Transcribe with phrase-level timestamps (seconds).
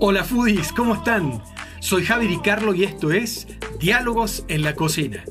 [0.00, 1.40] Hola foodies, ¿cómo están?
[1.78, 3.46] Soy Javi Di Carlo y esto es
[3.78, 5.22] Diálogos en la Cocina.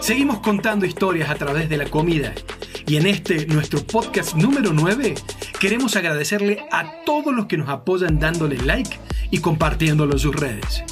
[0.00, 2.34] Seguimos contando historias a través de la comida
[2.86, 5.16] y en este, nuestro podcast número 9,
[5.58, 9.00] queremos agradecerle a todos los que nos apoyan dándole like
[9.32, 10.84] y compartiéndolo en sus redes.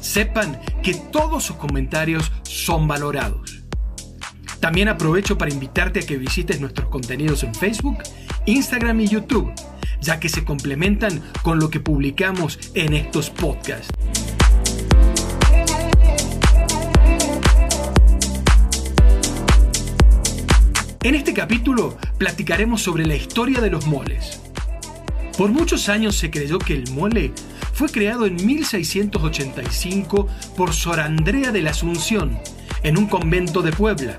[0.00, 3.62] Sepan que todos sus comentarios son valorados.
[4.60, 7.98] También aprovecho para invitarte a que visites nuestros contenidos en Facebook,
[8.46, 9.52] Instagram y YouTube,
[10.00, 13.88] ya que se complementan con lo que publicamos en estos podcasts.
[21.02, 24.40] En este capítulo platicaremos sobre la historia de los moles.
[25.38, 27.32] Por muchos años se creyó que el mole
[27.78, 32.36] fue creado en 1685 por Sor Andrea de la Asunción
[32.82, 34.18] en un convento de Puebla,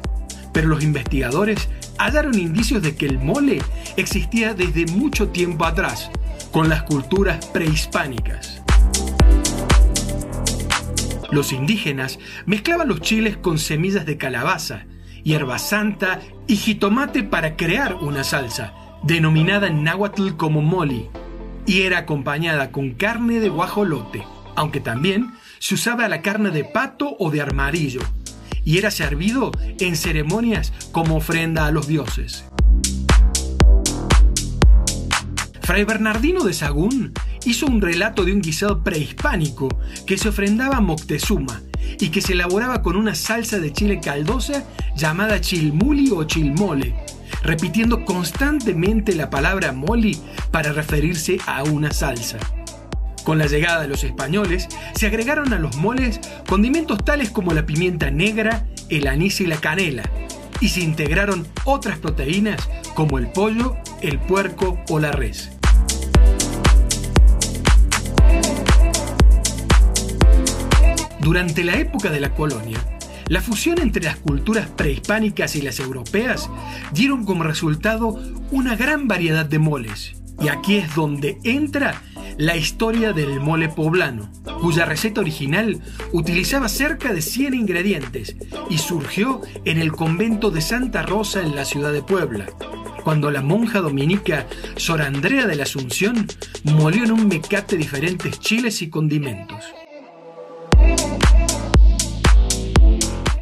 [0.54, 1.68] pero los investigadores
[1.98, 3.62] hallaron indicios de que el mole
[3.98, 6.10] existía desde mucho tiempo atrás,
[6.54, 8.62] con las culturas prehispánicas.
[11.30, 14.86] Los indígenas mezclaban los chiles con semillas de calabaza,
[15.22, 21.10] hierba santa y jitomate para crear una salsa, denominada en náhuatl como moli,
[21.70, 24.26] y era acompañada con carne de guajolote,
[24.56, 28.02] aunque también se usaba la carne de pato o de armadillo,
[28.66, 32.44] y era servido en ceremonias como ofrenda a los dioses.
[35.62, 37.14] Fray Bernardino de Sagún
[37.46, 39.70] hizo un relato de un guisado prehispánico
[40.08, 41.62] que se ofrendaba a Moctezuma
[42.00, 44.64] y que se elaboraba con una salsa de chile caldosa
[44.96, 46.96] llamada chilmuli o chilmole,
[47.44, 50.18] repitiendo constantemente la palabra moli
[50.52, 52.38] para referirse a una salsa.
[53.24, 57.66] Con la llegada de los españoles, se agregaron a los moles condimentos tales como la
[57.66, 60.10] pimienta negra, el anís y la canela,
[60.62, 65.59] y se integraron otras proteínas como el pollo, el puerco o la res.
[71.22, 72.80] Durante la época de la colonia,
[73.28, 76.50] la fusión entre las culturas prehispánicas y las europeas
[76.94, 78.20] dieron como resultado
[78.52, 80.16] una gran variedad de moles.
[80.42, 82.02] Y aquí es donde entra
[82.38, 84.32] la historia del mole poblano,
[84.62, 85.82] cuya receta original
[86.14, 88.36] utilizaba cerca de 100 ingredientes
[88.70, 92.48] y surgió en el convento de Santa Rosa en la ciudad de Puebla,
[93.04, 94.48] cuando la monja dominica
[94.78, 96.28] Sor Andrea de la Asunción
[96.64, 99.66] molió en un mecate diferentes chiles y condimentos.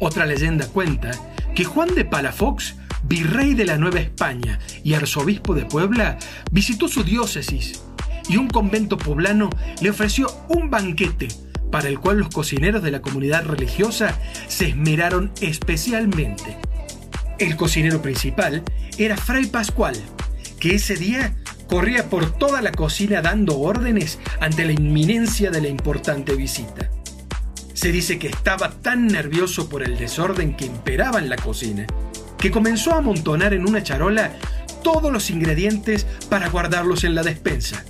[0.00, 1.10] Otra leyenda cuenta
[1.54, 6.18] que Juan de Palafox, virrey de la Nueva España y arzobispo de Puebla,
[6.52, 7.82] visitó su diócesis
[8.28, 9.50] y un convento poblano
[9.80, 11.28] le ofreció un banquete
[11.70, 16.58] para el cual los cocineros de la comunidad religiosa se esmeraron especialmente.
[17.38, 18.62] El cocinero principal
[18.98, 19.94] era Fray Pascual,
[20.60, 21.36] que ese día
[21.68, 26.90] corría por toda la cocina dando órdenes ante la inminencia de la importante visita.
[27.78, 31.86] Se dice que estaba tan nervioso por el desorden que imperaba en la cocina,
[32.36, 34.32] que comenzó a amontonar en una charola
[34.82, 37.84] todos los ingredientes para guardarlos en la despensa.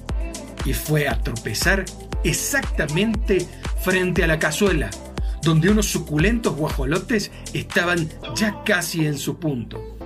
[0.66, 1.86] Y fue a tropezar
[2.22, 3.48] exactamente
[3.82, 4.90] frente a la cazuela,
[5.42, 9.97] donde unos suculentos guajolotes estaban ya casi en su punto.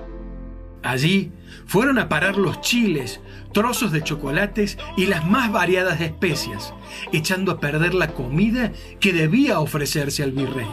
[0.83, 1.31] Allí
[1.67, 3.21] fueron a parar los chiles,
[3.53, 6.75] trozos de chocolates y las más variadas especias,
[7.13, 10.67] echando a perder la comida que debía ofrecerse al virrey.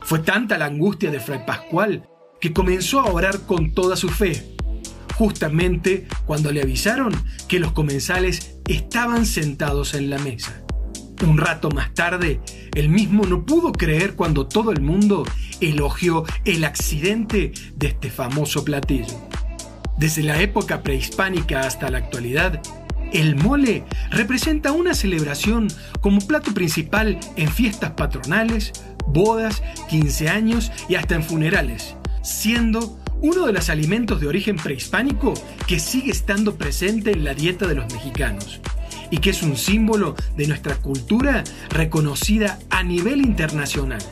[0.00, 2.08] Fue tanta la angustia de Fray Pascual
[2.40, 4.54] que comenzó a orar con toda su fe,
[5.14, 7.12] justamente cuando le avisaron
[7.48, 10.62] que los comensales estaban sentados en la mesa.
[11.26, 12.40] Un rato más tarde,
[12.74, 15.24] él mismo no pudo creer cuando todo el mundo
[15.60, 19.20] elogió el accidente de este famoso platillo.
[19.96, 22.60] Desde la época prehispánica hasta la actualidad,
[23.12, 25.68] el mole representa una celebración
[26.00, 28.72] como plato principal en fiestas patronales,
[29.06, 35.34] bodas, 15 años y hasta en funerales, siendo uno de los alimentos de origen prehispánico
[35.66, 38.60] que sigue estando presente en la dieta de los mexicanos
[39.10, 44.02] y que es un símbolo de nuestra cultura reconocida a nivel internacional.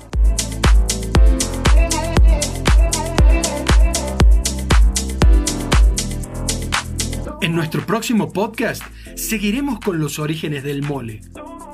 [7.42, 8.84] En nuestro próximo podcast
[9.16, 11.22] seguiremos con los orígenes del mole.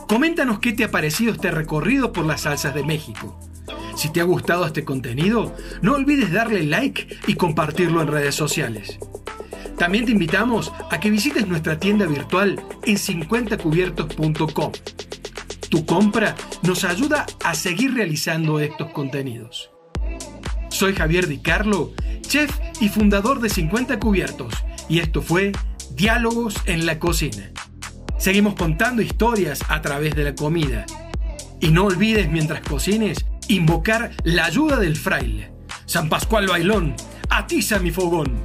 [0.09, 3.39] Coméntanos qué te ha parecido este recorrido por las salsas de México.
[3.95, 8.99] Si te ha gustado este contenido, no olvides darle like y compartirlo en redes sociales.
[9.77, 14.73] También te invitamos a que visites nuestra tienda virtual en 50cubiertos.com.
[15.69, 19.71] Tu compra nos ayuda a seguir realizando estos contenidos.
[20.71, 21.93] Soy Javier Di Carlo,
[22.23, 22.51] chef
[22.81, 24.55] y fundador de 50 Cubiertos,
[24.89, 25.53] y esto fue
[25.95, 27.51] Diálogos en la Cocina.
[28.19, 30.87] Seguimos contando historias a través de la comida.
[31.61, 35.53] Y no olvides mientras cocines invocar la ayuda del fraile.
[35.87, 36.95] San Pascual Bailón,
[37.31, 38.41] atiza mi fogón.